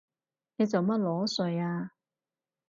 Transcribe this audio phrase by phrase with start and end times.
[0.55, 1.91] 你做乜裸睡啊？